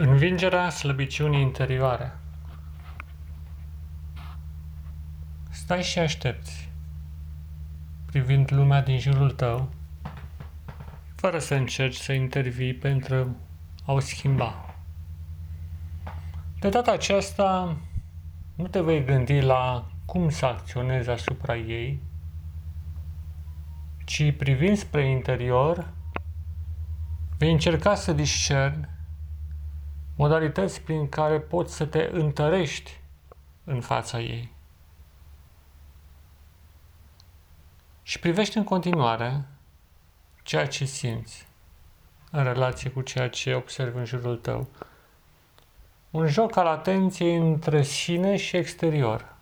[0.00, 2.12] Învingerea slăbiciunii interioare.
[5.50, 6.72] Stai și aștepți,
[8.06, 9.68] privind lumea din jurul tău,
[11.14, 13.36] fără să încerci să intervii pentru
[13.84, 14.74] a o schimba.
[16.60, 17.76] De data aceasta,
[18.54, 22.02] nu te vei gândi la cum să acționezi asupra ei,
[24.04, 25.92] ci privind spre interior,
[27.38, 28.96] vei încerca să discerni
[30.18, 33.00] modalități prin care poți să te întărești
[33.64, 34.52] în fața ei.
[38.02, 39.44] Și privește în continuare
[40.42, 41.46] ceea ce simți
[42.30, 44.68] în relație cu ceea ce observi în jurul tău.
[46.10, 49.34] Un joc al atenției între sine și exterior,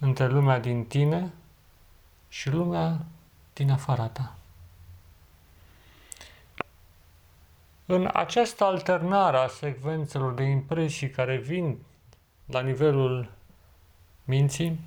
[0.00, 1.32] între lumea din tine
[2.28, 2.98] și lumea
[3.52, 4.37] din afara ta.
[7.90, 11.78] În această alternare a secvențelor de impresii care vin
[12.46, 13.30] la nivelul
[14.24, 14.80] minții,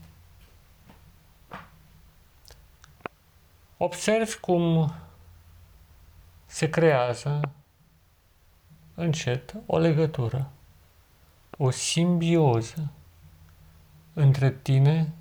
[3.78, 4.94] observi cum
[6.46, 7.42] se creează
[8.96, 10.52] încet o legătură,
[11.58, 12.92] o simbioză
[14.14, 15.12] între tine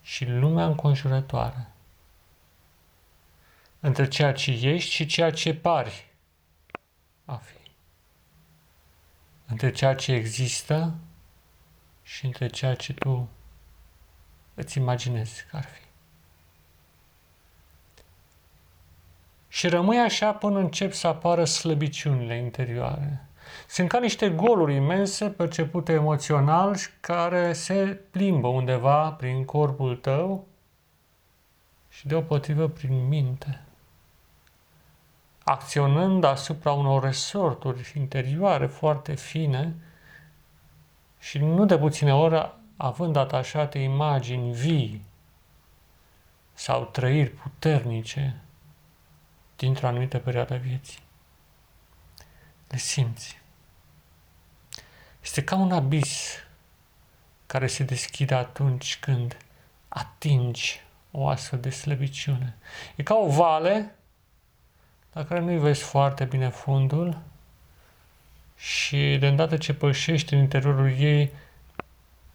[0.00, 1.72] și lumea înconjurătoare,
[3.80, 6.07] între ceea ce ești și ceea ce pari
[7.30, 7.56] a fi.
[9.46, 10.94] Între ceea ce există
[12.02, 13.28] și între ceea ce tu
[14.54, 15.80] îți imaginezi că ar fi.
[19.48, 23.26] Și rămâi așa până încep să apară slăbiciunile interioare.
[23.68, 30.46] Sunt ca niște goluri imense percepute emoțional și care se plimbă undeva prin corpul tău
[31.88, 33.67] și deopotrivă prin minte
[35.48, 39.74] acționând asupra unor resorturi interioare foarte fine
[41.18, 45.04] și nu de puține ori având atașate imagini vii
[46.54, 48.40] sau trăiri puternice
[49.56, 51.02] dintr-o anumită perioadă a vieții.
[52.68, 53.40] Le simți.
[55.22, 56.32] Este ca un abis
[57.46, 59.36] care se deschide atunci când
[59.88, 62.56] atingi o astfel de slăbiciune.
[62.96, 63.97] E ca o vale
[65.12, 67.18] la care nu-i vezi foarte bine fundul
[68.56, 71.30] și de îndată ce pășești în interiorul ei,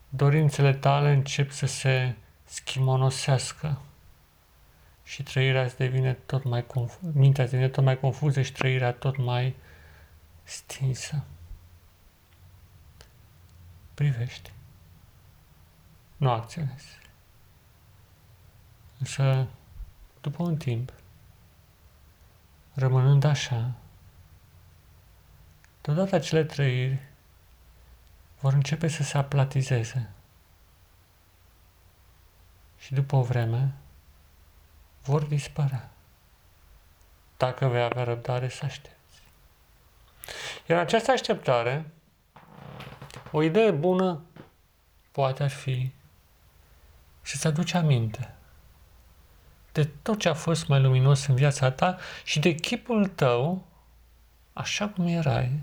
[0.09, 3.81] dorințele tale încep să se schimonosească
[5.03, 8.91] și trăirea îți devine tot mai confuză, mintea îți devine tot mai confuză și trăirea
[8.91, 9.55] tot mai
[10.43, 11.23] stinsă.
[13.93, 14.51] Privești.
[16.17, 16.99] Nu acționezi.
[18.99, 19.47] Însă,
[20.21, 20.93] după un timp,
[22.73, 23.71] Rămânând așa,
[25.81, 26.99] deodată acele trăiri
[28.39, 30.09] vor începe să se aplatizeze.
[32.77, 33.73] Și după o vreme
[35.03, 35.89] vor dispărea.
[37.37, 39.21] Dacă vei avea răbdare să aștepți.
[40.67, 41.85] Iar această așteptare,
[43.31, 44.21] o idee bună
[45.11, 45.91] poate ar fi
[47.21, 48.33] să-ți aduci aminte
[49.73, 53.65] de tot ce a fost mai luminos în viața ta și de chipul tău
[54.53, 55.61] așa cum erai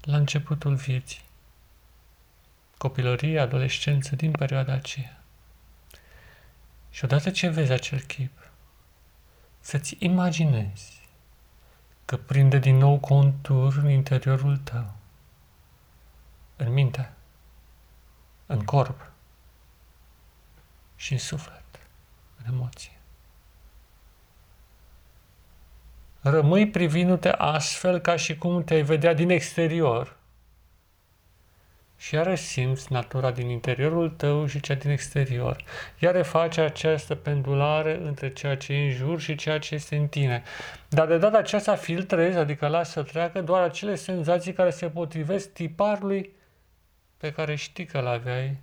[0.00, 1.22] la începutul vieții.
[2.78, 5.22] Copilărie, adolescență din perioada aceea.
[6.90, 8.50] Și odată ce vezi acel chip,
[9.60, 11.00] să-ți imaginezi
[12.04, 14.92] că prinde din nou contur în interiorul tău,
[16.56, 17.12] în minte,
[18.46, 19.10] în corp
[20.96, 21.62] și în suflet
[22.44, 22.92] în emoție.
[26.20, 30.16] Rămâi privindu-te astfel ca și cum te-ai vedea din exterior
[32.02, 35.64] și iară simți natura din interiorul tău și cea din exterior.
[35.98, 40.08] Iar face această pendulare între ceea ce e în jur și ceea ce este în
[40.08, 40.42] tine.
[40.88, 45.52] Dar de data aceasta filtrezi, adică lasă să treacă doar acele senzații care se potrivesc
[45.52, 46.30] tiparului
[47.16, 48.56] pe care știi că l-aveai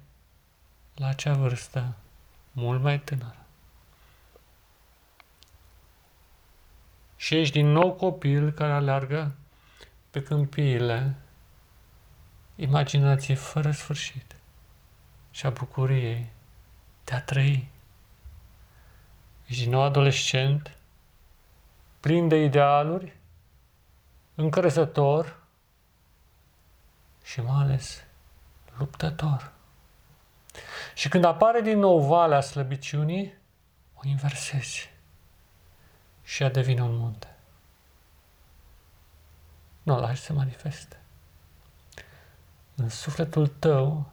[0.96, 1.96] la acea vârstă
[2.52, 3.36] mult mai tânără.
[7.22, 9.36] Și ești din nou copil care aleargă
[10.10, 11.16] pe câmpiile
[12.56, 14.36] imaginației fără sfârșit
[15.32, 16.32] și a bucuriei
[17.04, 17.70] de a trăi.
[19.46, 20.78] Ești din nou adolescent,
[22.00, 23.16] plin de idealuri,
[24.36, 25.40] încrezător
[27.24, 28.04] și mai ales
[28.78, 29.52] luptător.
[30.96, 33.34] Și când apare din nou valea slăbiciunii,
[33.96, 34.89] o inversezi
[36.30, 37.36] și ea devine un munte.
[39.84, 41.00] nu o lași să manifeste.
[42.76, 44.10] În sufletul tău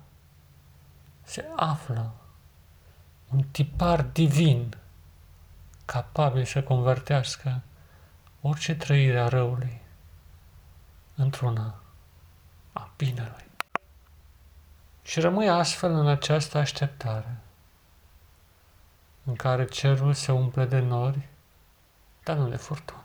[1.23, 2.13] se află
[3.31, 4.77] un tipar divin
[5.85, 7.63] capabil să convertească
[8.41, 9.81] orice trăire a răului
[11.15, 11.81] într-una
[12.73, 13.51] a binelui.
[15.03, 17.37] Și rămâi astfel în această așteptare,
[19.25, 21.29] în care cerul se umple de nori,
[22.26, 23.02] dar nu de furtună.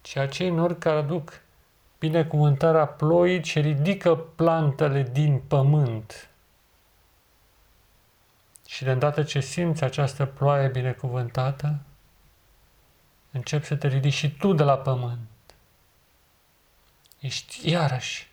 [0.00, 1.40] Ci acei nori care aduc
[1.98, 6.30] binecuvântarea ploii ce ridică plantele din pământ.
[8.66, 11.78] Și de îndată ce simți această ploaie binecuvântată,
[13.30, 15.28] începi să te ridici și tu de la pământ.
[17.18, 18.30] Ești iarăși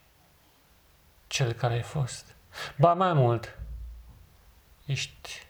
[1.28, 2.36] cel care ai fost.
[2.78, 3.60] Ba mai mult,
[4.86, 5.48] ești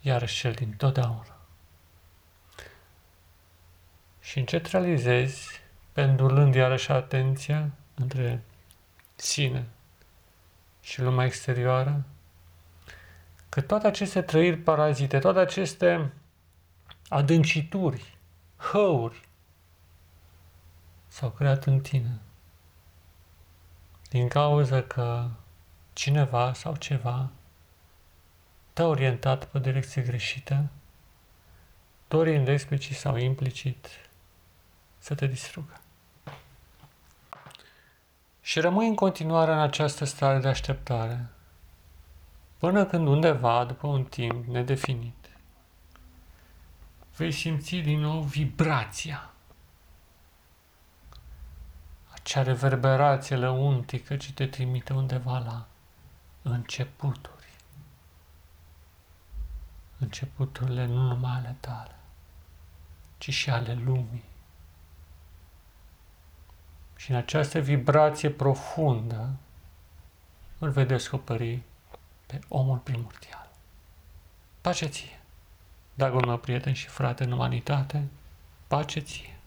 [0.00, 1.37] iarăși cel din totdeauna.
[4.28, 5.60] Și încet realizezi,
[5.92, 8.42] pendulând iarăși atenția între
[9.14, 9.66] sine
[10.80, 12.04] și lumea exterioară,
[13.48, 16.12] că toate aceste trăiri parazite, toate aceste
[17.08, 18.16] adâncituri,
[18.56, 19.20] hăuri,
[21.06, 22.18] s-au creat în tine.
[24.10, 25.28] Din cauza că
[25.92, 27.30] cineva sau ceva
[28.72, 30.68] te-a orientat pe o direcție greșită,
[32.08, 34.07] dorind explicit sau implicit
[35.08, 35.80] să te distrugă.
[38.40, 41.28] Și rămâi în continuare în această stare de așteptare,
[42.58, 45.28] până când undeva, după un timp nedefinit,
[47.16, 49.30] vei simți din nou vibrația
[52.08, 55.66] acea reverberație lăuntică ce te trimite undeva la
[56.42, 57.52] începuturi.
[59.98, 61.94] Începuturile nu numai ale tale,
[63.18, 64.27] ci și ale lumii.
[66.98, 69.28] Și în această vibrație profundă
[70.58, 71.60] îl vei descoperi
[72.26, 73.50] pe omul primordial.
[74.60, 75.20] Pace ție,
[75.94, 78.08] dragul meu prieten și frate în umanitate,
[78.66, 79.37] pace ție.